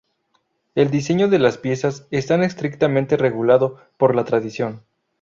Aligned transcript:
El 0.73 0.89
diseño 0.89 1.27
de 1.27 1.37
las 1.37 1.59
piezas 1.59 2.07
está 2.09 2.43
estrictamente 2.43 3.17
regulado 3.17 3.77
por 3.99 4.15
la 4.15 4.25
tradición. 4.25 4.81